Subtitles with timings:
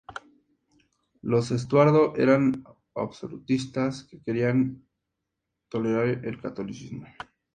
[1.21, 2.63] Los Estuardo eran
[2.95, 4.83] absolutistas que querían
[5.69, 7.05] tolerar el catolicismo.